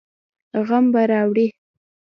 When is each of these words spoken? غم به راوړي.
غم 0.67 0.85
به 0.93 1.01
راوړي. 1.09 1.47